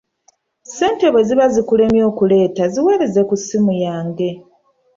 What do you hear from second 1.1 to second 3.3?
bwe ziba zikulemye okuleeta ziweereze